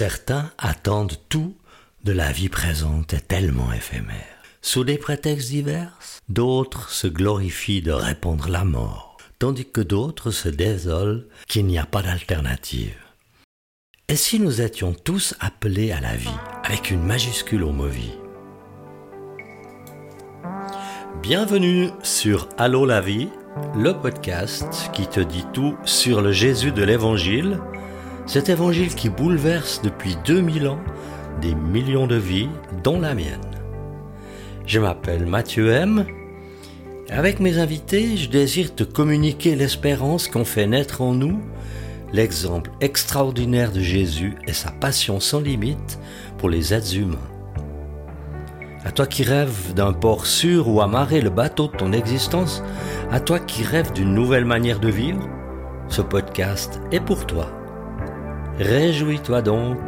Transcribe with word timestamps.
Certains 0.00 0.50
attendent 0.56 1.18
tout 1.28 1.54
de 2.04 2.12
la 2.12 2.32
vie 2.32 2.48
présente 2.48 3.12
et 3.12 3.20
tellement 3.20 3.70
éphémère. 3.70 4.40
Sous 4.62 4.82
des 4.82 4.96
prétextes 4.96 5.50
divers, 5.50 5.92
d'autres 6.30 6.88
se 6.88 7.06
glorifient 7.06 7.82
de 7.82 7.92
répondre 7.92 8.48
la 8.48 8.64
mort, 8.64 9.18
tandis 9.38 9.66
que 9.70 9.82
d'autres 9.82 10.30
se 10.30 10.48
désolent 10.48 11.26
qu'il 11.46 11.66
n'y 11.66 11.78
a 11.78 11.84
pas 11.84 12.00
d'alternative. 12.00 12.96
Et 14.08 14.16
si 14.16 14.40
nous 14.40 14.62
étions 14.62 14.94
tous 14.94 15.34
appelés 15.38 15.92
à 15.92 16.00
la 16.00 16.16
vie, 16.16 16.40
avec 16.64 16.90
une 16.90 17.04
majuscule 17.04 17.64
au 17.64 17.72
mot 17.72 17.86
vie 17.86 18.16
Bienvenue 21.20 21.90
sur 22.02 22.48
Allô 22.56 22.86
la 22.86 23.02
vie, 23.02 23.28
le 23.76 23.92
podcast 23.92 24.90
qui 24.94 25.06
te 25.06 25.20
dit 25.20 25.44
tout 25.52 25.76
sur 25.84 26.22
le 26.22 26.32
Jésus 26.32 26.72
de 26.72 26.84
l'Évangile, 26.84 27.60
cet 28.26 28.48
Évangile 28.48 28.94
qui 28.94 29.08
bouleverse 29.08 29.82
depuis 29.82 30.16
2000 30.24 30.68
ans 30.68 30.80
des 31.40 31.54
millions 31.54 32.06
de 32.06 32.16
vies, 32.16 32.48
dont 32.82 33.00
la 33.00 33.14
mienne. 33.14 33.40
Je 34.66 34.78
m'appelle 34.78 35.26
Mathieu 35.26 35.70
M. 35.72 36.06
Avec 37.08 37.40
mes 37.40 37.58
invités, 37.58 38.16
je 38.16 38.28
désire 38.28 38.74
te 38.74 38.84
communiquer 38.84 39.56
l'espérance 39.56 40.28
qu'ont 40.28 40.44
fait 40.44 40.66
naître 40.66 41.00
en 41.00 41.14
nous 41.14 41.40
l'exemple 42.12 42.70
extraordinaire 42.80 43.72
de 43.72 43.80
Jésus 43.80 44.36
et 44.46 44.52
sa 44.52 44.70
passion 44.70 45.20
sans 45.20 45.40
limite 45.40 45.98
pour 46.38 46.48
les 46.48 46.74
êtres 46.74 46.96
humains. 46.96 47.18
À 48.84 48.92
toi 48.92 49.06
qui 49.06 49.22
rêves 49.22 49.74
d'un 49.74 49.92
port 49.92 50.26
sûr 50.26 50.68
où 50.68 50.80
amarrer 50.80 51.20
le 51.20 51.30
bateau 51.30 51.68
de 51.68 51.76
ton 51.76 51.92
existence, 51.92 52.62
à 53.10 53.20
toi 53.20 53.38
qui 53.38 53.62
rêves 53.62 53.92
d'une 53.92 54.14
nouvelle 54.14 54.46
manière 54.46 54.80
de 54.80 54.88
vivre, 54.88 55.28
ce 55.88 56.02
podcast 56.02 56.80
est 56.90 57.00
pour 57.00 57.26
toi. 57.26 57.59
Réjouis-toi 58.60 59.40
donc 59.40 59.80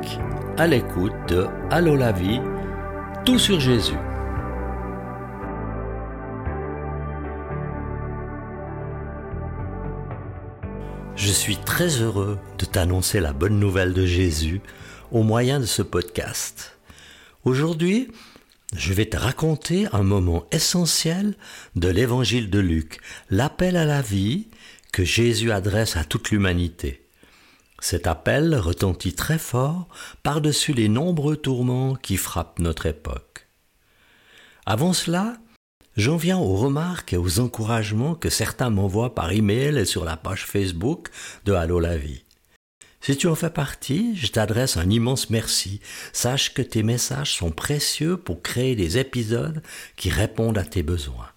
à 0.57 0.67
l'écoute 0.67 1.13
de 1.29 1.47
Allô 1.69 1.95
la 1.95 2.11
vie, 2.11 2.41
tout 3.23 3.39
sur 3.39 3.61
Jésus. 3.61 3.99
Je 11.17 11.31
suis 11.31 11.59
très 11.59 12.01
heureux 12.01 12.39
de 12.57 12.65
t'annoncer 12.65 13.21
la 13.21 13.35
bonne 13.35 13.61
nouvelle 13.61 13.93
de 13.93 14.07
Jésus 14.07 14.63
au 15.11 15.23
moyen 15.23 15.61
de 15.61 15.67
ce 15.67 15.83
podcast. 15.83 16.79
Aujourd'hui, 17.45 18.11
je 18.75 18.95
vais 18.95 19.05
te 19.05 19.19
raconter 19.19 19.87
un 19.93 20.03
moment 20.03 20.47
essentiel 20.51 21.35
de 21.77 21.89
l'évangile 21.89 22.49
de 22.49 22.59
Luc, 22.59 23.01
l'appel 23.29 23.77
à 23.77 23.85
la 23.85 24.01
vie 24.01 24.49
que 24.95 25.05
Jésus 25.05 25.53
adresse 25.53 25.99
à 25.99 26.05
toute 26.05 26.31
l'humanité. 26.31 27.02
Cet 27.83 28.07
appel 28.07 28.55
retentit 28.55 29.13
très 29.13 29.39
fort 29.39 29.89
par-dessus 30.23 30.73
les 30.73 30.89
nombreux 30.89 31.37
tourments 31.37 31.97
qui 31.97 32.17
frappent 32.17 32.61
notre 32.61 32.87
époque. 32.87 33.49
Avant 34.65 34.93
cela, 34.93 35.37
j'en 35.97 36.17
viens 36.17 36.39
aux 36.39 36.55
remarques 36.55 37.13
et 37.13 37.17
aux 37.17 37.41
encouragements 37.41 38.15
que 38.15 38.31
certains 38.31 38.71
m'envoient 38.71 39.17
par 39.17 39.33
email 39.33 39.77
et 39.77 39.85
sur 39.85 40.05
la 40.05 40.17
page 40.17 40.47
Facebook 40.47 41.09
de 41.45 41.55
Allo 41.55 41.81
la 41.81 41.97
vie. 41.97 42.25
Si 43.01 43.17
tu 43.17 43.27
en 43.27 43.35
fais 43.35 43.51
partie, 43.51 44.15
je 44.15 44.29
t'adresse 44.29 44.77
un 44.77 44.89
immense 44.89 45.29
merci. 45.29 45.81
Sache 46.13 46.55
que 46.55 46.63
tes 46.63 46.85
messages 46.85 47.35
sont 47.35 47.51
précieux 47.51 48.17
pour 48.17 48.43
créer 48.43 48.77
des 48.77 48.99
épisodes 48.99 49.61
qui 49.97 50.09
répondent 50.09 50.57
à 50.57 50.65
tes 50.65 50.85
besoins. 50.85 51.32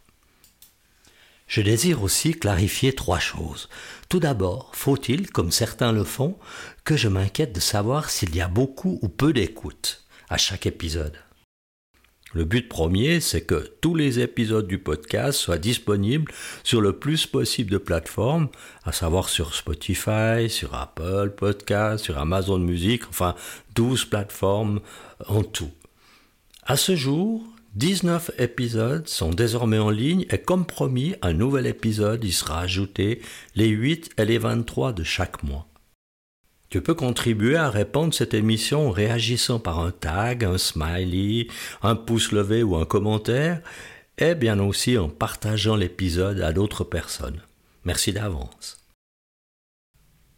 Je 1.47 1.61
désire 1.61 2.01
aussi 2.01 2.33
clarifier 2.33 2.93
trois 2.93 3.19
choses. 3.19 3.69
Tout 4.09 4.19
d'abord, 4.19 4.71
faut-il, 4.73 5.29
comme 5.29 5.51
certains 5.51 5.91
le 5.91 6.03
font, 6.03 6.38
que 6.83 6.97
je 6.97 7.07
m'inquiète 7.07 7.53
de 7.53 7.59
savoir 7.59 8.09
s'il 8.09 8.35
y 8.35 8.41
a 8.41 8.47
beaucoup 8.47 8.99
ou 9.01 9.09
peu 9.09 9.31
d'écoute 9.31 10.03
à 10.29 10.38
chaque 10.38 10.66
épisode. 10.66 11.17
Le 12.33 12.43
but 12.43 12.67
premier, 12.67 13.21
c'est 13.21 13.45
que 13.45 13.71
tous 13.79 13.95
les 13.95 14.19
épisodes 14.19 14.67
du 14.67 14.77
podcast 14.77 15.39
soient 15.39 15.57
disponibles 15.57 16.33
sur 16.63 16.81
le 16.81 17.00
plus 17.00 17.28
possible 17.28 17.72
de 17.72 17.77
plateformes, 17.77 18.50
à 18.83 18.91
savoir 18.91 19.29
sur 19.29 19.56
Spotify, 19.56 20.50
sur 20.50 20.73
Apple 20.73 21.31
Podcast, 21.38 22.03
sur 22.03 22.17
Amazon 22.17 22.59
Music, 22.59 23.03
enfin 23.07 23.35
12 23.75 24.06
plateformes 24.06 24.81
en 25.27 25.44
tout. 25.44 25.72
À 26.66 26.75
ce 26.75 26.97
jour, 26.97 27.41
19 27.75 28.31
épisodes 28.38 29.06
sont 29.06 29.31
désormais 29.31 29.80
en 29.80 29.90
ligne 29.90 30.25
et 30.30 30.38
comme 30.38 30.66
promis, 30.66 31.16
un 31.22 31.34
nouvel 31.34 31.68
épisode 31.68 32.24
y 32.24 32.31
sera 32.31 32.62
ajouté 32.62 33.22
les 33.53 33.68
8 33.68 34.12
et 34.18 34.24
les 34.24 34.38
23 34.38 34.94
de 34.94 35.03
chaque 35.03 35.44
mois. 35.44 35.68
Tu 36.69 36.81
peux 36.81 36.94
contribuer 36.94 37.58
à 37.58 37.69
répandre 37.69 38.13
cette 38.13 38.34
émission 38.34 38.88
en 38.88 38.91
réagissant 38.91 39.59
par 39.59 39.80
un 39.80 39.91
tag, 39.91 40.46
un 40.46 40.58
smiley, 40.58 41.47
un 41.81 41.97
pouce 41.97 42.31
levé 42.31 42.63
ou 42.63 42.78
un 42.78 42.86
commentaire, 42.86 43.62
et 44.18 44.36
bien 44.36 44.59
aussi 44.59 44.97
en 44.97 45.09
partageant 45.09 45.75
l'épisode 45.75 46.40
à 46.40 46.53
d'autres 46.53 46.86
personnes. 46.86 47.42
Merci 47.84 48.13
d'avance. 48.13 48.78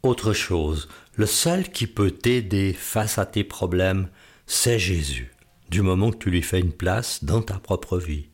Autre 0.01 0.33
chose, 0.33 0.89
le 1.15 1.27
seul 1.27 1.69
qui 1.69 1.85
peut 1.85 2.11
t'aider 2.11 2.73
face 2.73 3.19
à 3.19 3.27
tes 3.27 3.43
problèmes, 3.43 4.09
c'est 4.47 4.79
Jésus 4.79 5.36
du 5.69 5.81
moment 5.81 6.11
que 6.11 6.17
tu 6.17 6.29
lui 6.29 6.41
fais 6.41 6.59
une 6.59 6.71
place 6.71 7.23
dans 7.23 7.41
ta 7.41 7.55
propre 7.55 7.97
vie. 7.97 8.27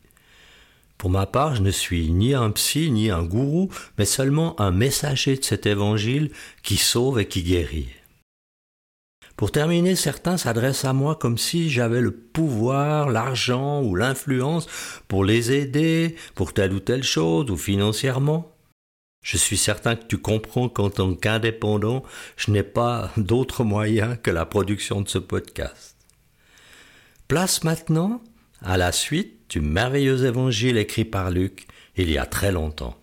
Pour 0.97 1.09
ma 1.09 1.25
part, 1.25 1.55
je 1.55 1.61
ne 1.61 1.71
suis 1.71 2.09
ni 2.11 2.33
un 2.33 2.51
psy 2.51 2.89
ni 2.89 3.09
un 3.09 3.23
gourou, 3.23 3.69
mais 3.97 4.05
seulement 4.05 4.59
un 4.61 4.71
messager 4.71 5.35
de 5.35 5.43
cet 5.43 5.66
évangile 5.66 6.31
qui 6.61 6.77
sauve 6.77 7.19
et 7.19 7.27
qui 7.27 7.43
guérit. 7.43 7.89
Pour 9.35 9.51
terminer, 9.51 9.95
certains 9.95 10.38
s'adressent 10.38 10.85
à 10.85 10.93
moi 10.93 11.16
comme 11.16 11.38
si 11.38 11.69
j'avais 11.69 12.01
le 12.01 12.11
pouvoir, 12.11 13.09
l'argent 13.09 13.81
ou 13.81 13.95
l'influence 13.95 14.67
pour 15.07 15.25
les 15.25 15.51
aider 15.51 16.16
pour 16.35 16.53
telle 16.53 16.73
ou 16.73 16.79
telle 16.79 17.03
chose 17.03 17.49
ou 17.49 17.57
financièrement. 17.57 18.55
Je 19.23 19.38
suis 19.38 19.57
certain 19.57 19.95
que 19.95 20.05
tu 20.05 20.17
comprends 20.17 20.69
qu'en 20.69 20.89
tant 20.89 21.16
qu'indépendant, 21.16 22.03
je 22.38 22.51
n'ai 22.51 22.63
pas 22.63 23.11
d'autre 23.17 23.63
moyen 23.63 24.16
que 24.17 24.31
la 24.31 24.45
production 24.45 25.01
de 25.01 25.09
ce 25.09 25.17
podcast. 25.17 25.92
Place 27.28 27.63
maintenant 27.63 28.22
à 28.61 28.78
la 28.78 28.91
suite 28.91 29.50
du 29.50 29.61
merveilleux 29.61 30.25
évangile 30.25 30.78
écrit 30.78 31.06
par 31.06 31.31
Luc 31.31 31.67
il 31.95 32.09
y 32.09 32.17
a 32.17 32.25
très 32.25 32.51
longtemps. 32.51 32.97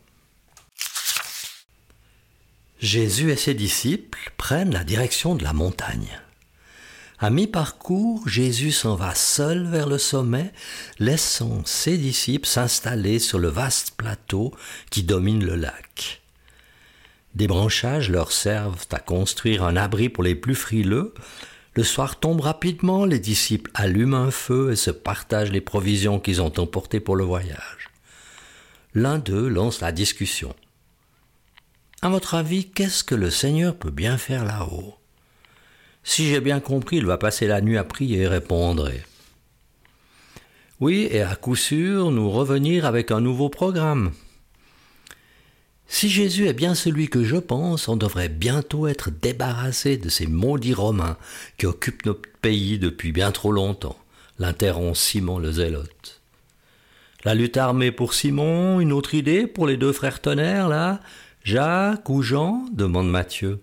Jésus 2.79 3.31
et 3.31 3.37
ses 3.37 3.55
disciples 3.55 4.33
prennent 4.37 4.73
la 4.73 4.85
direction 4.85 5.35
de 5.35 5.45
la 5.45 5.53
montagne. 5.53 6.21
À 7.19 7.29
mi-parcours, 7.29 8.27
Jésus 8.27 8.73
s'en 8.73 8.95
va 8.95 9.15
seul 9.15 9.67
vers 9.67 9.87
le 9.87 9.99
sommet, 9.99 10.53
laissant 10.99 11.63
ses 11.67 11.99
disciples 11.99 12.49
s'installer 12.49 13.19
sur 13.19 13.39
le 13.39 13.49
vaste 13.49 13.93
plateau 13.99 14.55
qui 14.91 15.03
domine 15.03 15.45
le 15.45 15.57
lac. 15.57 16.23
Des 17.35 17.47
branchages 17.47 18.09
leur 18.09 18.33
servent 18.33 18.87
à 18.91 18.99
construire 18.99 19.65
un 19.65 19.77
abri 19.77 20.09
pour 20.09 20.25
les 20.25 20.35
plus 20.35 20.55
frileux, 20.55 21.13
le 21.81 21.85
soir 21.85 22.21
tombe 22.21 22.43
rapidement, 22.43 23.07
les 23.07 23.19
disciples 23.19 23.71
allument 23.73 24.19
un 24.19 24.31
feu 24.31 24.71
et 24.71 24.77
se 24.77 24.91
partagent 24.91 25.51
les 25.51 25.63
provisions 25.63 26.21
qu'ils 26.21 26.43
ont 26.43 26.53
emportées 26.59 27.01
pour 27.01 27.17
le 27.17 27.25
voyage. 27.25 27.89
L'un 28.93 29.19
d'eux 29.19 29.49
lance 29.49 29.81
la 29.81 29.91
discussion. 29.91 30.55
À 32.03 32.11
votre 32.11 32.35
avis, 32.35 32.69
qu'est-ce 32.69 33.03
que 33.03 33.15
le 33.15 33.31
Seigneur 33.31 33.75
peut 33.75 33.91
bien 33.91 34.19
faire 34.19 34.45
là-haut? 34.45 34.95
Si 36.05 36.29
j'ai 36.29 36.43
bien 36.43 36.61
compris, 36.61 36.99
il 36.99 37.07
va 37.07 37.17
passer 37.17 37.47
la 37.47 37.63
nuit 37.63 37.79
à 37.79 37.85
prier, 37.85 38.29
répondrait. 38.29 39.03
Oui, 40.81 41.09
et 41.11 41.23
à 41.23 41.35
coup 41.35 41.57
sûr, 41.57 42.11
nous 42.11 42.31
revenir 42.31 42.85
avec 42.85 43.11
un 43.11 43.23
nouveau 43.23 43.49
programme. 43.49 44.13
Si 45.93 46.09
Jésus 46.09 46.47
est 46.47 46.53
bien 46.55 46.77
celui 46.77 47.09
que 47.09 47.25
je 47.25 47.37
pense, 47.37 47.89
on 47.89 47.97
devrait 47.97 48.29
bientôt 48.29 48.87
être 48.87 49.11
débarrassé 49.11 49.97
de 49.97 50.09
ces 50.09 50.29
maudits 50.29 50.73
Romains 50.73 51.17
qui 51.59 51.67
occupent 51.67 52.07
notre 52.07 52.31
pays 52.41 52.79
depuis 52.79 53.11
bien 53.11 53.33
trop 53.33 53.51
longtemps, 53.51 53.99
l'interrompt 54.39 54.97
Simon 54.97 55.41
le 55.41 55.51
Zélote. 55.51 56.23
La 57.25 57.35
lutte 57.35 57.57
armée 57.57 57.91
pour 57.91 58.15
Simon, 58.15 58.79
une 58.79 58.93
autre 58.93 59.15
idée 59.15 59.49
pour 59.49 59.67
les 59.67 59.77
deux 59.77 59.93
frères 59.93 60.21
tonnerres, 60.21 60.69
là? 60.69 61.01
Jacques 61.43 62.09
ou 62.09 62.23
Jean? 62.23 62.65
demande 62.73 63.11
Matthieu. 63.11 63.59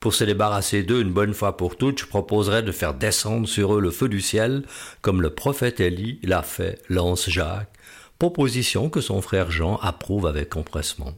Pour 0.00 0.12
se 0.14 0.22
débarrasser 0.22 0.82
d'eux 0.82 1.00
une 1.00 1.14
bonne 1.14 1.34
fois 1.34 1.56
pour 1.56 1.78
toutes, 1.78 1.98
je 1.98 2.06
proposerais 2.06 2.62
de 2.62 2.72
faire 2.72 2.92
descendre 2.92 3.48
sur 3.48 3.74
eux 3.74 3.80
le 3.80 3.90
feu 3.90 4.10
du 4.10 4.20
ciel, 4.20 4.64
comme 5.00 5.22
le 5.22 5.30
prophète 5.30 5.80
Élie 5.80 6.20
l'a 6.22 6.42
fait, 6.42 6.78
lance 6.90 7.30
Jacques, 7.30 7.72
proposition 8.18 8.88
que 8.88 9.00
son 9.00 9.20
frère 9.20 9.50
Jean 9.50 9.76
approuve 9.76 10.26
avec 10.26 10.56
empressement. 10.56 11.16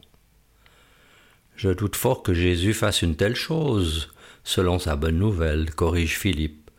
Je 1.55 1.69
doute 1.69 1.95
fort 1.95 2.23
que 2.23 2.33
Jésus 2.33 2.73
fasse 2.73 3.01
une 3.01 3.15
telle 3.15 3.35
chose, 3.35 4.13
selon 4.43 4.79
sa 4.79 4.95
bonne 4.95 5.17
nouvelle, 5.17 5.71
corrige 5.71 6.17
Philippe. 6.17 6.71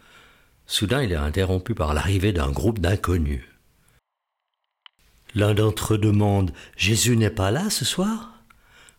Soudain 0.66 1.02
il 1.02 1.12
est 1.12 1.16
interrompu 1.16 1.74
par 1.74 1.94
l'arrivée 1.94 2.32
d'un 2.32 2.50
groupe 2.50 2.78
d'inconnus. 2.78 3.44
L'un 5.34 5.54
d'entre 5.54 5.94
eux 5.94 5.98
demande 5.98 6.52
Jésus 6.76 7.16
n'est 7.16 7.30
pas 7.30 7.50
là 7.50 7.70
ce 7.70 7.84
soir? 7.84 8.42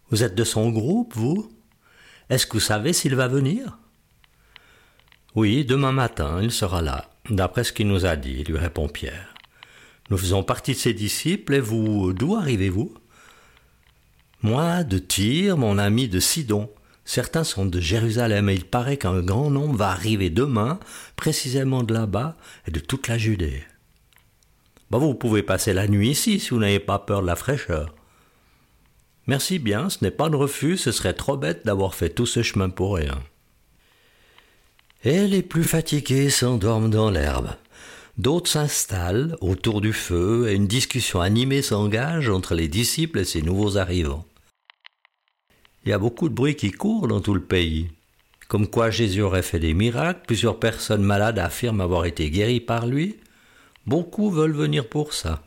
Vous 0.09 0.23
êtes 0.23 0.35
de 0.35 0.43
son 0.43 0.69
groupe, 0.69 1.13
vous? 1.15 1.51
Est-ce 2.29 2.45
que 2.45 2.53
vous 2.53 2.59
savez 2.59 2.93
s'il 2.93 3.15
va 3.15 3.27
venir 3.27 3.77
Oui, 5.35 5.65
demain 5.65 5.91
matin, 5.91 6.39
il 6.41 6.51
sera 6.51 6.81
là, 6.81 7.09
d'après 7.29 7.63
ce 7.63 7.73
qu'il 7.73 7.87
nous 7.87 8.05
a 8.05 8.15
dit, 8.15 8.43
lui 8.43 8.57
répond 8.57 8.87
Pierre. 8.87 9.33
Nous 10.11 10.17
faisons 10.17 10.43
partie 10.43 10.73
de 10.73 10.77
ses 10.77 10.93
disciples, 10.93 11.53
et 11.53 11.61
vous, 11.61 12.11
d'où 12.11 12.35
arrivez-vous? 12.35 12.93
Moi, 14.41 14.83
de 14.83 14.97
Tyr, 14.97 15.57
mon 15.57 15.77
ami 15.77 16.09
de 16.09 16.19
Sidon. 16.19 16.69
Certains 17.05 17.45
sont 17.45 17.65
de 17.65 17.79
Jérusalem, 17.79 18.49
et 18.49 18.55
il 18.55 18.65
paraît 18.65 18.97
qu'un 18.97 19.21
grand 19.21 19.49
nombre 19.49 19.77
va 19.77 19.87
arriver 19.87 20.29
demain, 20.29 20.81
précisément 21.15 21.81
de 21.81 21.93
là-bas, 21.93 22.35
et 22.67 22.71
de 22.71 22.81
toute 22.81 23.07
la 23.07 23.17
Judée. 23.17 23.63
Bah, 24.89 24.97
vous 24.97 25.15
pouvez 25.15 25.43
passer 25.43 25.71
la 25.71 25.87
nuit 25.87 26.09
ici 26.09 26.41
si 26.41 26.49
vous 26.49 26.59
n'avez 26.59 26.81
pas 26.81 26.99
peur 26.99 27.21
de 27.21 27.27
la 27.27 27.37
fraîcheur. 27.37 27.95
Merci 29.27 29.59
bien, 29.59 29.89
ce 29.89 29.99
n'est 30.01 30.11
pas 30.11 30.27
de 30.27 30.35
refus, 30.35 30.75
ce 30.75 30.91
serait 30.91 31.13
trop 31.13 31.37
bête 31.37 31.65
d'avoir 31.65 31.95
fait 31.95 32.09
tout 32.09 32.25
ce 32.25 32.43
chemin 32.43 32.69
pour 32.69 32.97
rien. 32.97 33.23
Et 35.05 35.25
les 35.25 35.41
plus 35.41 35.63
fatigués 35.63 36.29
s'endorment 36.29 36.89
dans 36.89 37.09
l'herbe. 37.09 37.55
D'autres 38.21 38.51
s'installent 38.51 39.35
autour 39.41 39.81
du 39.81 39.93
feu 39.93 40.47
et 40.47 40.53
une 40.53 40.67
discussion 40.67 41.21
animée 41.21 41.63
s'engage 41.63 42.29
entre 42.29 42.53
les 42.53 42.67
disciples 42.67 43.17
et 43.17 43.25
ces 43.25 43.41
nouveaux 43.41 43.77
arrivants. 43.77 44.27
Il 45.83 45.89
y 45.89 45.91
a 45.91 45.97
beaucoup 45.97 46.29
de 46.29 46.35
bruit 46.35 46.55
qui 46.55 46.69
court 46.69 47.07
dans 47.07 47.19
tout 47.19 47.33
le 47.33 47.41
pays. 47.41 47.89
Comme 48.47 48.67
quoi 48.67 48.91
Jésus 48.91 49.23
aurait 49.23 49.41
fait 49.41 49.57
des 49.57 49.73
miracles, 49.73 50.21
plusieurs 50.27 50.59
personnes 50.59 51.01
malades 51.01 51.39
affirment 51.39 51.81
avoir 51.81 52.05
été 52.05 52.29
guéries 52.29 52.59
par 52.59 52.85
lui. 52.85 53.17
Beaucoup 53.87 54.29
veulent 54.29 54.53
venir 54.53 54.87
pour 54.87 55.13
ça. 55.13 55.41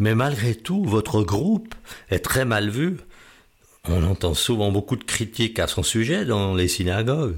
Mais 0.00 0.16
malgré 0.16 0.56
tout, 0.56 0.84
votre 0.84 1.22
groupe 1.22 1.76
est 2.10 2.18
très 2.18 2.44
mal 2.44 2.68
vu. 2.68 2.96
On 3.84 4.02
entend 4.02 4.34
souvent 4.34 4.72
beaucoup 4.72 4.96
de 4.96 5.04
critiques 5.04 5.60
à 5.60 5.68
son 5.68 5.84
sujet 5.84 6.24
dans 6.24 6.52
les 6.56 6.66
synagogues. 6.66 7.36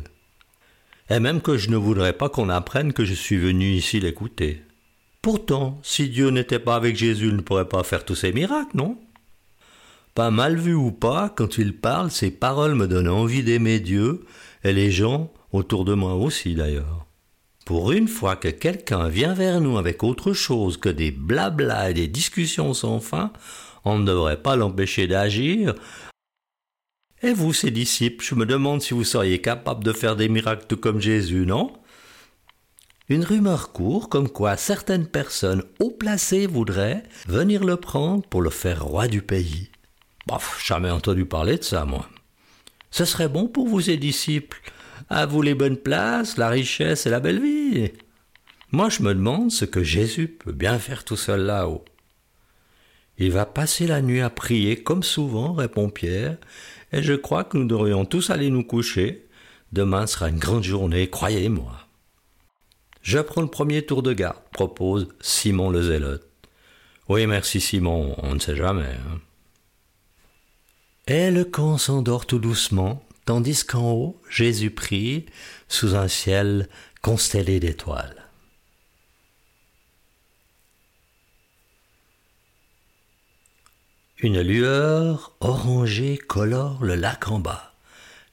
Et 1.10 1.20
même 1.20 1.40
que 1.40 1.56
je 1.58 1.70
ne 1.70 1.76
voudrais 1.76 2.12
pas 2.12 2.28
qu'on 2.28 2.48
apprenne 2.48 2.92
que 2.92 3.04
je 3.04 3.14
suis 3.14 3.36
venu 3.36 3.72
ici 3.72 4.00
l'écouter. 4.00 4.62
Pourtant, 5.20 5.78
si 5.82 6.08
Dieu 6.08 6.30
n'était 6.30 6.58
pas 6.58 6.74
avec 6.74 6.96
Jésus, 6.96 7.28
il 7.28 7.36
ne 7.36 7.42
pourrait 7.42 7.68
pas 7.68 7.82
faire 7.82 8.04
tous 8.04 8.14
ces 8.14 8.32
miracles, 8.32 8.76
non? 8.76 8.98
Pas 10.14 10.30
mal 10.30 10.56
vu 10.56 10.74
ou 10.74 10.90
pas, 10.90 11.32
quand 11.34 11.58
il 11.58 11.76
parle, 11.76 12.10
ses 12.10 12.30
paroles 12.30 12.74
me 12.74 12.86
donnent 12.86 13.08
envie 13.08 13.42
d'aimer 13.42 13.80
Dieu, 13.80 14.24
et 14.64 14.72
les 14.72 14.90
gens 14.90 15.32
autour 15.52 15.84
de 15.84 15.94
moi 15.94 16.14
aussi 16.14 16.54
d'ailleurs. 16.54 17.06
Pour 17.64 17.92
une 17.92 18.08
fois 18.08 18.36
que 18.36 18.48
quelqu'un 18.48 19.08
vient 19.08 19.34
vers 19.34 19.60
nous 19.60 19.78
avec 19.78 20.02
autre 20.02 20.32
chose 20.32 20.76
que 20.76 20.88
des 20.88 21.12
blablas 21.12 21.90
et 21.90 21.94
des 21.94 22.08
discussions 22.08 22.74
sans 22.74 22.98
fin, 22.98 23.32
on 23.84 23.98
ne 23.98 24.06
devrait 24.06 24.42
pas 24.42 24.56
l'empêcher 24.56 25.06
d'agir. 25.06 25.74
Et 27.22 27.32
vous, 27.32 27.52
ses 27.52 27.70
disciples, 27.70 28.24
je 28.24 28.34
me 28.34 28.46
demande 28.46 28.82
si 28.82 28.94
vous 28.94 29.04
seriez 29.04 29.40
capables 29.40 29.84
de 29.84 29.92
faire 29.92 30.16
des 30.16 30.28
miracles 30.28 30.66
tout 30.68 30.76
comme 30.76 31.00
Jésus, 31.00 31.46
non? 31.46 31.72
Une 33.08 33.24
rumeur 33.24 33.72
court 33.72 34.08
comme 34.08 34.28
quoi 34.28 34.56
certaines 34.56 35.06
personnes 35.06 35.62
haut 35.78 35.90
placées 35.90 36.46
voudraient 36.46 37.04
venir 37.28 37.62
le 37.62 37.76
prendre 37.76 38.26
pour 38.26 38.42
le 38.42 38.50
faire 38.50 38.84
roi 38.84 39.06
du 39.06 39.22
pays. 39.22 39.70
Bof, 40.26 40.60
jamais 40.64 40.90
entendu 40.90 41.24
parler 41.24 41.58
de 41.58 41.64
ça, 41.64 41.84
moi. 41.84 42.08
Ce 42.90 43.04
serait 43.04 43.28
bon 43.28 43.46
pour 43.46 43.68
vous, 43.68 43.82
ses 43.82 43.96
disciples, 43.96 44.60
à 45.08 45.26
vous 45.26 45.42
les 45.42 45.54
bonnes 45.54 45.76
places, 45.76 46.36
la 46.38 46.48
richesse 46.48 47.06
et 47.06 47.10
la 47.10 47.20
belle 47.20 47.40
vie. 47.40 47.92
Moi, 48.72 48.88
je 48.88 49.02
me 49.02 49.14
demande 49.14 49.50
ce 49.50 49.64
que 49.64 49.84
Jésus 49.84 50.28
peut 50.28 50.52
bien 50.52 50.78
faire 50.78 51.04
tout 51.04 51.16
seul 51.16 51.42
là-haut. 51.42 51.84
Il 53.18 53.30
va 53.30 53.46
passer 53.46 53.86
la 53.86 54.00
nuit 54.00 54.22
à 54.22 54.30
prier 54.30 54.82
comme 54.82 55.02
souvent, 55.02 55.52
répond 55.52 55.90
Pierre, 55.90 56.38
et 56.92 57.02
je 57.02 57.14
crois 57.14 57.44
que 57.44 57.56
nous 57.56 57.64
devrions 57.64 58.04
tous 58.04 58.30
aller 58.30 58.50
nous 58.50 58.64
coucher. 58.64 59.26
Demain 59.72 60.06
sera 60.06 60.28
une 60.28 60.38
grande 60.38 60.64
journée, 60.64 61.08
croyez-moi. 61.08 61.78
Je 63.02 63.18
prends 63.18 63.40
le 63.40 63.48
premier 63.48 63.84
tour 63.84 64.02
de 64.02 64.12
garde, 64.12 64.42
propose 64.52 65.08
Simon 65.20 65.70
le 65.70 65.82
Zélote. 65.82 66.28
Oui, 67.08 67.26
merci 67.26 67.60
Simon, 67.60 68.14
on 68.18 68.34
ne 68.34 68.38
sait 68.38 68.56
jamais. 68.56 68.84
Hein. 68.84 69.20
Et 71.08 71.30
le 71.30 71.44
camp 71.44 71.78
s'endort 71.78 72.26
tout 72.26 72.38
doucement, 72.38 73.04
tandis 73.24 73.64
qu'en 73.64 73.92
haut, 73.92 74.20
Jésus 74.30 74.70
prie 74.70 75.26
sous 75.68 75.96
un 75.96 76.06
ciel 76.06 76.68
constellé 77.02 77.58
d'étoiles. 77.58 78.21
Une 84.22 84.40
lueur 84.40 85.32
orangée 85.40 86.16
colore 86.16 86.84
le 86.84 86.94
lac 86.94 87.26
en 87.26 87.40
bas. 87.40 87.74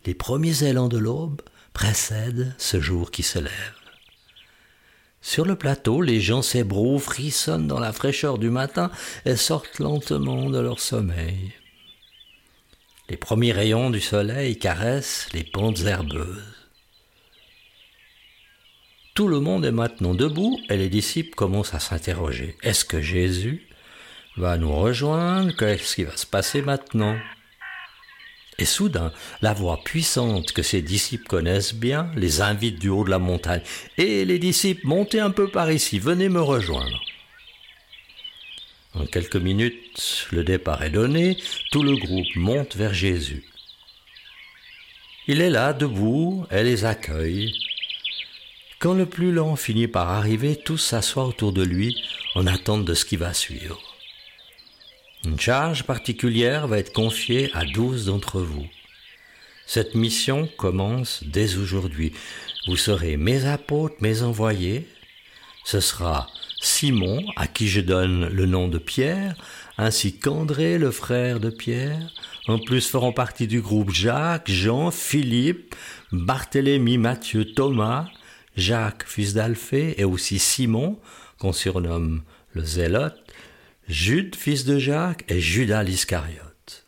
Les 0.06 0.14
premiers 0.14 0.64
élans 0.64 0.88
de 0.88 1.00
l'aube 1.00 1.42
précèdent 1.74 2.54
ce 2.60 2.80
jour 2.80 3.10
qui 3.10 3.24
se 3.24 3.40
lève. 3.40 3.74
Sur 5.20 5.46
le 5.46 5.56
plateau, 5.56 6.04
les 6.04 6.22
gens 6.22 6.44
s'ébrouent, 6.44 7.00
frissonnent 7.00 7.66
dans 7.66 7.80
la 7.80 7.92
fraîcheur 7.92 8.38
du 8.38 8.52
matin 8.52 8.92
et 9.26 9.36
sortent 9.36 9.80
lentement 9.80 10.52
de 10.52 10.60
leur 10.60 10.80
sommeil. 10.80 11.54
Les 13.10 13.18
premiers 13.18 13.52
rayons 13.52 13.90
du 13.90 14.00
soleil 14.00 14.60
caressent 14.60 15.28
les 15.34 15.44
pentes 15.44 15.80
herbeuses. 15.80 16.68
Tout 19.16 19.28
le 19.28 19.40
monde 19.40 19.66
est 19.66 19.72
maintenant 19.72 20.14
debout 20.14 20.60
et 20.70 20.78
les 20.78 20.90
disciples 20.90 21.34
commencent 21.34 21.74
à 21.74 21.80
s'interroger. 21.80 22.56
Est-ce 22.62 22.86
que 22.86 23.02
Jésus 23.02 23.69
va 24.40 24.58
nous 24.58 24.74
rejoindre 24.74 25.56
Qu'est-ce 25.56 25.96
qui 25.96 26.04
va 26.06 26.16
se 26.16 26.26
passer 26.26 26.62
maintenant? 26.62 27.18
Et 28.58 28.66
soudain, 28.66 29.14
la 29.42 29.54
voix 29.54 29.80
puissante 29.84 30.52
que 30.52 30.64
ses 30.64 30.82
disciples 30.82 31.28
connaissent 31.28 31.74
bien 31.74 32.12
les 32.16 32.42
invite 32.42 32.80
du 32.80 32.90
haut 32.90 33.06
de 33.06 33.10
la 33.10 33.20
montagne. 33.20 33.62
Et 33.98 34.26
les 34.26 34.40
disciples, 34.40 34.86
montez 34.86 35.20
un 35.20 35.32
peu 35.32 35.50
par 35.50 35.72
ici, 35.72 36.00
venez 36.00 36.28
me 36.28 36.42
rejoindre. 36.42 37.00
En 38.96 39.06
quelques 39.06 39.38
minutes, 39.38 40.28
le 40.32 40.44
départ 40.44 40.84
est 40.84 40.90
donné, 40.90 41.38
tout 41.72 41.84
le 41.84 41.96
groupe 41.96 42.36
monte 42.36 42.76
vers 42.76 42.94
Jésus. 42.94 43.46
Il 45.28 45.42
est 45.42 45.50
là, 45.50 45.74
debout, 45.74 46.46
elle 46.50 46.66
les 46.66 46.86
accueille. 46.86 47.54
Quand 48.80 48.94
le 48.94 49.06
plus 49.06 49.32
lent 49.32 49.56
finit 49.56 49.88
par 49.88 50.10
arriver, 50.10 50.56
tous 50.56 50.78
s'assoient 50.78 51.28
autour 51.28 51.54
de 51.54 51.64
lui 51.64 51.96
en 52.36 52.48
attente 52.48 52.84
de 52.84 52.94
ce 52.94 53.06
qui 53.06 53.16
va 53.16 53.34
suivre. 53.34 53.89
Une 55.26 55.40
charge 55.40 55.84
particulière 55.84 56.68
va 56.68 56.80
être 56.80 56.94
confiée 56.94 57.52
à 57.54 57.66
douze 57.66 58.06
d'entre 58.06 58.40
vous. 58.40 58.66
Cette 59.66 59.94
mission 59.94 60.48
commence 60.58 61.24
dès 61.26 61.58
aujourd'hui. 61.58 62.14
Vous 62.68 62.78
serez 62.78 63.18
mes 63.18 63.46
apôtres, 63.46 63.98
mes 64.00 64.24
envoyés. 64.24 64.88
Ce 65.66 65.82
sera 65.82 66.28
Simon, 66.62 67.24
à 67.36 67.48
qui 67.48 67.68
je 67.68 67.82
donne 67.82 68.30
le 68.30 68.46
nom 68.46 68.70
de 68.70 68.78
Pierre, 68.78 69.36
ainsi 69.78 70.18
qu'André, 70.18 70.78
le 70.78 70.90
frère 70.90 71.42
de 71.42 71.50
Pierre. 71.50 72.12
En 72.48 72.58
plus 72.58 72.88
feront 72.88 73.14
partie 73.14 73.48
du 73.48 73.62
groupe 73.62 73.92
Jacques, 73.92 74.50
Jean, 74.50 74.90
Philippe, 74.90 75.76
Barthélemy, 76.14 76.98
Matthieu, 76.98 77.46
Thomas, 77.54 78.08
Jacques, 78.56 79.04
fils 79.06 79.34
d'Alphée, 79.34 80.00
et 80.00 80.06
aussi 80.06 80.40
Simon, 80.40 80.98
qu'on 81.40 81.54
surnomme 81.54 82.22
le 82.54 82.64
Zélote, 82.64 83.20
Jude, 83.90 84.36
fils 84.36 84.66
de 84.66 84.78
Jacques, 84.78 85.26
et 85.30 85.42
Judas 85.42 85.82
l'Iscariote. 85.82 86.86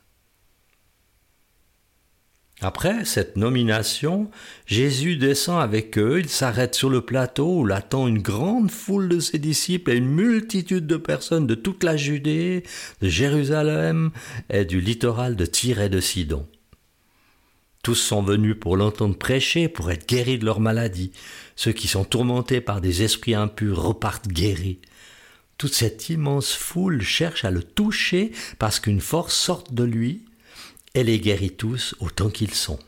Après 2.62 3.06
cette 3.06 3.38
nomination, 3.38 4.30
Jésus 4.68 5.16
descend 5.18 5.64
avec 5.64 5.98
eux, 5.98 6.20
il 6.20 6.30
s'arrête 6.30 6.76
sur 6.76 6.92
le 6.92 7.02
plateau 7.02 7.62
où 7.62 7.66
l'attend 7.66 8.08
une 8.08 8.22
grande 8.22 8.70
foule 8.70 9.10
de 9.10 9.20
ses 9.20 9.40
disciples 9.40 9.90
et 9.90 9.96
une 9.96 10.14
multitude 10.14 10.86
de 10.86 10.98
personnes 10.98 11.48
de 11.48 11.56
toute 11.56 11.84
la 11.84 11.98
Judée, 11.98 12.62
de 13.02 13.10
Jérusalem 13.10 14.12
et 14.52 14.64
du 14.64 14.80
littoral 14.80 15.36
de 15.36 15.48
Tyr 15.48 15.82
et 15.82 15.90
de 15.90 16.00
Sidon. 16.00 16.48
Tous 17.82 17.96
sont 17.96 18.22
venus 18.22 18.56
pour 18.60 18.78
l'entendre 18.78 19.18
prêcher, 19.18 19.68
pour 19.70 19.90
être 19.90 20.08
guéris 20.08 20.38
de 20.38 20.46
leur 20.46 20.60
maladie. 20.60 21.14
Ceux 21.56 21.72
qui 21.72 21.88
sont 21.88 22.04
tourmentés 22.04 22.62
par 22.62 22.80
des 22.80 23.02
esprits 23.02 23.34
impurs 23.34 23.82
repartent 23.82 24.28
guéris. 24.28 24.78
Toute 25.62 25.76
cette 25.76 26.10
immense 26.10 26.54
foule 26.54 27.04
cherche 27.04 27.46
à 27.46 27.52
le 27.52 27.62
toucher 27.62 28.32
parce 28.58 28.80
qu'une 28.80 29.00
force 29.00 29.36
sort 29.36 29.64
de 29.70 29.84
lui 29.84 30.26
elle 30.96 31.06
les 31.06 31.20
guérit 31.20 31.52
tous 31.52 31.94
autant 32.00 32.32
qu'ils 32.32 32.56
sont. 32.56 32.80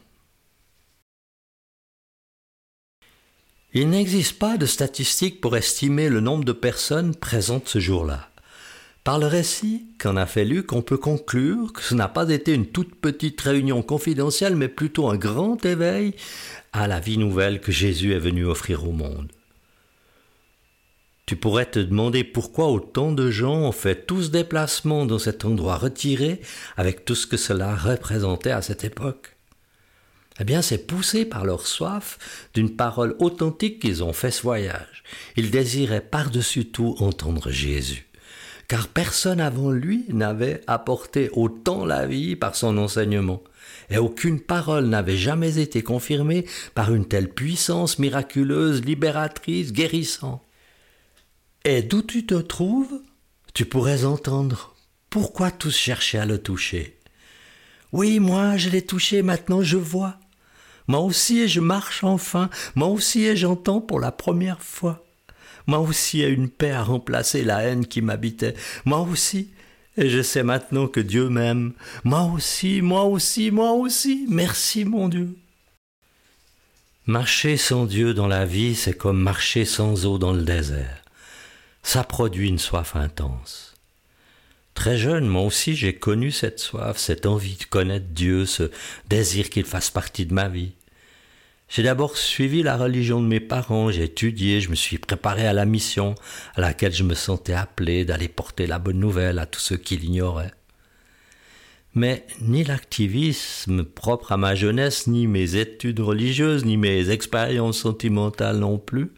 Il 3.75 3.92
n'existe 3.92 4.39
pas 4.39 4.58
de 4.58 4.65
statistiques 4.65 5.39
pour 5.39 5.56
estimer 5.56 6.10
le 6.10 6.20
nombre 6.20 6.46
de 6.46 6.51
personnes 6.51 7.13
présentes 7.13 7.68
ce 7.68 7.77
jour-là. 7.77 8.32
Par 9.03 9.20
le 9.20 9.27
récit 9.27 9.86
qu'en 10.00 10.15
a 10.15 10.25
fait 10.25 10.44
Luc, 10.44 10.74
on 10.74 10.82
peut 10.82 10.98
conclure 10.98 11.74
que 11.74 11.84
ce 11.84 11.94
n'a 11.94 12.08
pas 12.08 12.27
été 12.32 12.56
une 12.56 12.65
toute 12.65 12.96
petite 12.96 13.39
réunion 13.39 13.84
confidentielle, 13.84 14.56
mais 14.56 14.68
plutôt 14.68 15.12
un 15.12 15.15
grand 15.15 15.63
éveil 15.63 16.15
à 16.72 16.88
la 16.88 17.00
vie 17.00 17.20
nouvelle 17.20 17.62
que 17.62 17.72
Jésus 17.72 18.13
est 18.13 18.20
venu 18.20 18.48
offrir 18.48 18.89
au 18.89 18.94
monde. 18.94 19.32
Tu 21.25 21.38
pourrais 21.38 21.65
te 21.65 21.80
demander 21.80 22.25
pourquoi 22.25 22.68
autant 22.68 23.13
de 23.13 23.32
gens 23.32 23.56
ont 23.56 23.72
fait 23.72 24.06
tout 24.06 24.22
ce 24.22 24.30
déplacement 24.30 25.06
dans 25.06 25.20
cet 25.20 25.46
endroit 25.46 25.77
retiré 25.77 26.42
avec 26.75 27.06
tout 27.06 27.15
ce 27.15 27.27
que 27.27 27.38
cela 27.38 27.75
représentait 27.75 28.51
à 28.51 28.62
cette 28.62 28.84
époque. 28.84 29.34
Eh 30.39 30.44
bien, 30.44 30.62
c'est 30.62 30.86
poussé 30.86 31.25
par 31.25 31.46
leur 31.46 31.65
soif 31.65 32.50
d'une 32.53 32.75
parole 32.75 33.15
authentique 33.20 33.80
qu'ils 33.80 34.03
ont 34.03 34.13
fait 34.13 34.32
ce 34.32 34.42
voyage. 34.42 35.03
Ils 35.38 35.51
désiraient 35.51 36.01
par-dessus 36.01 36.65
tout 36.65 36.96
entendre 37.00 37.51
Jésus. 37.51 38.08
Car 38.68 38.88
personne 38.88 39.39
avant 39.39 39.72
lui 39.72 40.06
n'avait 40.10 40.62
apporté 40.68 41.30
autant 41.34 41.86
la 41.86 42.08
vie 42.08 42.36
par 42.36 42.56
son 42.56 42.77
enseignement, 42.77 43.44
et 43.89 43.98
aucune 43.98 44.42
parole 44.42 44.88
n'avait 44.88 45.18
jamais 45.18 45.60
été 45.60 45.84
confirmée 45.84 46.46
par 46.74 46.94
une 46.94 47.06
telle 47.06 47.30
puissance 47.30 48.00
miraculeuse, 48.00 48.84
libératrice, 48.84 49.72
guérissante. 49.72 50.42
Et 51.65 51.82
d'où 51.82 52.01
tu 52.01 52.25
te 52.25 52.36
trouves, 52.36 53.01
tu 53.53 53.65
pourrais 53.65 54.03
entendre 54.03 54.75
pourquoi 55.10 55.50
tous 55.50 55.75
cherchaient 55.75 56.17
à 56.17 56.25
le 56.25 56.38
toucher. 56.38 57.00
Oui, 57.93 58.20
moi, 58.20 58.58
je 58.58 58.70
l'ai 58.70 58.82
touché, 58.82 59.22
maintenant 59.22 59.62
je 59.62 59.77
vois. 59.77 60.20
Moi 60.88 61.00
aussi, 61.00 61.48
je 61.48 61.62
marche 61.62 62.03
enfin. 62.03 62.50
Moi 62.75 62.88
aussi, 62.88 63.38
j'entends 63.38 63.79
pour 63.79 64.01
la 64.01 64.12
première 64.12 64.62
fois. 64.62 65.05
Moi 65.65 65.79
aussi, 65.79 66.22
une 66.24 66.50
paix 66.50 66.72
a 66.72 66.84
remplacé 66.84 67.43
la 67.43 67.62
haine 67.62 67.86
qui 67.86 68.01
m'habitait. 68.01 68.55
Moi 68.84 69.00
aussi, 69.00 69.51
et 69.96 70.10
je 70.10 70.22
sais 70.22 70.43
maintenant 70.43 70.88
que 70.88 71.00
Dieu 71.00 71.29
m'aime. 71.29 71.74
Moi 72.03 72.24
aussi, 72.24 72.82
moi 72.82 73.05
aussi, 73.05 73.51
moi 73.51 73.72
aussi. 73.72 74.25
Merci, 74.27 74.84
mon 74.84 75.08
Dieu. 75.08 75.38
Marcher 77.05 77.55
sans 77.55 77.86
Dieu 77.86 78.13
dans 78.13 78.27
la 78.27 78.46
vie, 78.46 78.75
c'est 78.75 78.98
comme 78.98 79.22
marcher 79.22 79.65
sans 79.65 80.05
eau 80.05 80.17
dans 80.17 80.34
le 80.34 80.43
désert. 80.43 81.02
Ça 81.83 82.03
produit 82.03 82.49
une 82.49 82.59
soif 82.59 82.95
intense. 82.95 83.75
Très 84.73 84.97
jeune, 84.97 85.27
moi 85.27 85.43
aussi, 85.43 85.75
j'ai 85.75 85.93
connu 85.93 86.31
cette 86.31 86.59
soif, 86.59 86.97
cette 86.97 87.25
envie 87.25 87.57
de 87.57 87.65
connaître 87.65 88.07
Dieu, 88.09 88.45
ce 88.45 88.71
désir 89.07 89.49
qu'il 89.49 89.65
fasse 89.65 89.91
partie 89.91 90.25
de 90.25 90.33
ma 90.33 90.49
vie. 90.49 90.71
J'ai 91.69 91.83
d'abord 91.83 92.17
suivi 92.17 92.63
la 92.63 92.77
religion 92.77 93.21
de 93.21 93.27
mes 93.27 93.39
parents, 93.39 93.91
j'ai 93.91 94.03
étudié, 94.03 94.61
je 94.61 94.69
me 94.69 94.75
suis 94.75 94.97
préparé 94.97 95.45
à 95.45 95.53
la 95.53 95.65
mission 95.65 96.15
à 96.55 96.61
laquelle 96.61 96.93
je 96.93 97.03
me 97.03 97.15
sentais 97.15 97.53
appelé 97.53 98.05
d'aller 98.05 98.27
porter 98.27 98.65
la 98.65 98.79
bonne 98.79 98.99
nouvelle 98.99 99.39
à 99.39 99.45
tous 99.45 99.59
ceux 99.59 99.77
qui 99.77 99.97
l'ignoraient. 99.97 100.53
Mais 101.95 102.25
ni 102.41 102.63
l'activisme 102.63 103.83
propre 103.83 104.31
à 104.31 104.37
ma 104.37 104.55
jeunesse, 104.55 105.05
ni 105.05 105.27
mes 105.27 105.55
études 105.55 105.99
religieuses, 105.99 106.65
ni 106.65 106.77
mes 106.77 107.11
expériences 107.11 107.79
sentimentales 107.79 108.57
non 108.57 108.79
plus, 108.79 109.11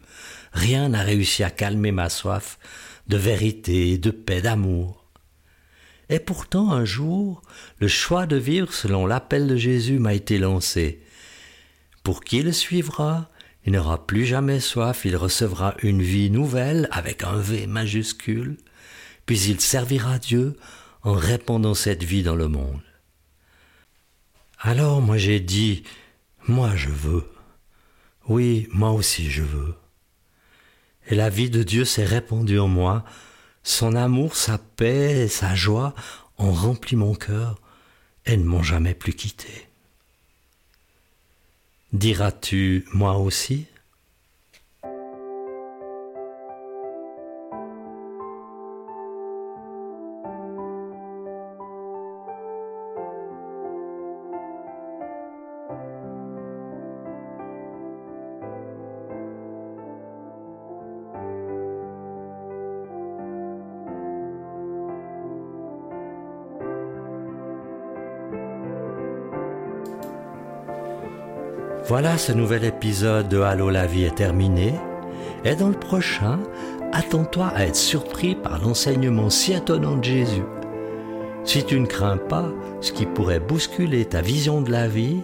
rien 0.56 0.88
n'a 0.88 1.02
réussi 1.02 1.44
à 1.44 1.50
calmer 1.50 1.92
ma 1.92 2.08
soif 2.08 2.58
de 3.06 3.16
vérité, 3.16 3.98
de 3.98 4.10
paix, 4.10 4.40
d'amour. 4.40 5.04
Et 6.08 6.18
pourtant, 6.18 6.72
un 6.72 6.84
jour, 6.84 7.42
le 7.78 7.88
choix 7.88 8.26
de 8.26 8.36
vivre 8.36 8.72
selon 8.72 9.06
l'appel 9.06 9.46
de 9.46 9.56
Jésus 9.56 9.98
m'a 9.98 10.14
été 10.14 10.38
lancé. 10.38 11.02
Pour 12.02 12.22
qui 12.24 12.42
le 12.42 12.52
suivra, 12.52 13.30
il 13.64 13.72
n'aura 13.72 14.06
plus 14.06 14.24
jamais 14.24 14.60
soif, 14.60 15.04
il 15.04 15.16
recevra 15.16 15.74
une 15.82 16.02
vie 16.02 16.30
nouvelle 16.30 16.88
avec 16.92 17.24
un 17.24 17.36
V 17.36 17.66
majuscule, 17.66 18.56
puis 19.26 19.40
il 19.40 19.60
servira 19.60 20.18
Dieu 20.18 20.56
en 21.02 21.12
répandant 21.14 21.74
cette 21.74 22.04
vie 22.04 22.22
dans 22.22 22.36
le 22.36 22.48
monde. 22.48 22.82
Alors 24.60 25.02
moi 25.02 25.18
j'ai 25.18 25.40
dit, 25.40 25.82
moi 26.46 26.74
je 26.76 26.88
veux. 26.88 27.28
Oui, 28.28 28.68
moi 28.72 28.92
aussi 28.92 29.28
je 29.30 29.42
veux. 29.42 29.74
Et 31.08 31.14
la 31.14 31.28
vie 31.28 31.50
de 31.50 31.62
Dieu 31.62 31.84
s'est 31.84 32.04
répandue 32.04 32.58
en 32.58 32.68
moi 32.68 33.04
son 33.62 33.96
amour, 33.96 34.36
sa 34.36 34.58
paix 34.58 35.24
et 35.24 35.28
sa 35.28 35.56
joie 35.56 35.92
ont 36.38 36.52
rempli 36.52 36.94
mon 36.94 37.16
cœur 37.16 37.60
et 38.24 38.36
ne 38.36 38.44
m'ont 38.44 38.62
jamais 38.62 38.94
plus 38.94 39.12
quitté. 39.12 39.66
Diras-tu 41.92 42.84
moi 42.92 43.16
aussi 43.16 43.66
Voilà, 71.88 72.18
ce 72.18 72.32
nouvel 72.32 72.64
épisode 72.64 73.28
de 73.28 73.38
Allô 73.38 73.70
la 73.70 73.86
vie 73.86 74.02
est 74.02 74.16
terminé. 74.16 74.74
Et 75.44 75.54
dans 75.54 75.68
le 75.68 75.78
prochain, 75.78 76.40
attends-toi 76.92 77.46
à 77.54 77.64
être 77.64 77.76
surpris 77.76 78.34
par 78.34 78.60
l'enseignement 78.60 79.30
si 79.30 79.52
étonnant 79.52 79.96
de 79.96 80.02
Jésus. 80.02 80.42
Si 81.44 81.64
tu 81.64 81.78
ne 81.78 81.86
crains 81.86 82.16
pas 82.16 82.48
ce 82.80 82.90
qui 82.90 83.06
pourrait 83.06 83.38
bousculer 83.38 84.04
ta 84.04 84.20
vision 84.20 84.62
de 84.62 84.72
la 84.72 84.88
vie, 84.88 85.18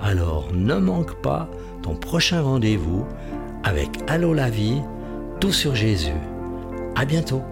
alors 0.00 0.48
ne 0.52 0.74
manque 0.74 1.14
pas 1.22 1.48
ton 1.82 1.94
prochain 1.94 2.42
rendez-vous 2.42 3.06
avec 3.62 3.90
Allô 4.08 4.34
la 4.34 4.50
vie, 4.50 4.82
tout 5.38 5.52
sur 5.52 5.76
Jésus. 5.76 6.10
À 6.96 7.04
bientôt. 7.04 7.42